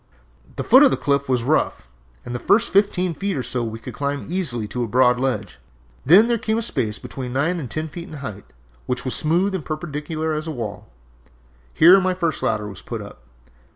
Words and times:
"The 0.55 0.63
foot 0.63 0.81
of 0.81 0.89
the 0.89 0.97
cliff 0.97 1.29
was 1.29 1.43
rough, 1.43 1.87
and 2.25 2.33
the 2.33 2.39
first 2.39 2.73
fifteen 2.73 3.13
feet 3.13 3.37
or 3.37 3.43
so 3.43 3.63
we 3.63 3.77
could 3.77 3.93
climb 3.93 4.25
easily 4.27 4.67
to 4.69 4.83
a 4.83 4.87
broad 4.87 5.19
ledge, 5.19 5.59
then 6.03 6.27
there 6.27 6.39
came 6.39 6.57
a 6.57 6.63
space 6.63 6.97
between 6.97 7.33
nine 7.33 7.59
and 7.59 7.69
ten 7.69 7.87
feet 7.87 8.07
in 8.07 8.15
height, 8.15 8.45
which 8.87 9.05
was 9.05 9.13
as 9.13 9.19
smooth 9.19 9.53
and 9.53 9.63
perpendicular 9.63 10.33
as 10.33 10.47
a 10.47 10.51
wall. 10.51 10.89
Here 11.71 11.99
my 12.01 12.15
first 12.15 12.41
ladder 12.41 12.67
was 12.67 12.81
put 12.81 12.99
up. 13.03 13.21